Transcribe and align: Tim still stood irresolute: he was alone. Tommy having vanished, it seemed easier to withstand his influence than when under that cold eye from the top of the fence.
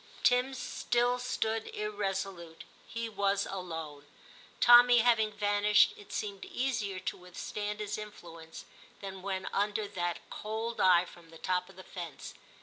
Tim 0.23 0.55
still 0.55 1.19
stood 1.19 1.67
irresolute: 1.75 2.63
he 2.87 3.07
was 3.07 3.45
alone. 3.47 4.07
Tommy 4.59 5.01
having 5.01 5.31
vanished, 5.31 5.93
it 5.95 6.11
seemed 6.11 6.43
easier 6.43 6.97
to 7.01 7.15
withstand 7.17 7.79
his 7.79 7.99
influence 7.99 8.65
than 8.99 9.21
when 9.21 9.45
under 9.53 9.87
that 9.87 10.27
cold 10.31 10.79
eye 10.81 11.05
from 11.05 11.29
the 11.29 11.37
top 11.37 11.69
of 11.69 11.75
the 11.75 11.83
fence. 11.83 12.33